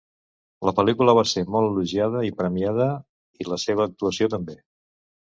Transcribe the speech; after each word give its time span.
La 0.67 0.71
pel·lícula 0.77 1.13
va 1.17 1.23
ser 1.31 1.41
molt 1.55 1.67
elogiada 1.67 2.23
i 2.29 2.33
premiada 2.39 2.87
i 3.45 3.47
la 3.49 3.59
seva 3.65 3.85
actuació 3.91 4.31
també. 4.35 4.57